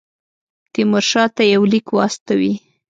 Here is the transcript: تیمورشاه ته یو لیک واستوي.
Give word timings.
تیمورشاه 0.73 1.27
ته 1.35 1.43
یو 1.53 1.63
لیک 1.71 1.87
واستوي. 1.93 2.53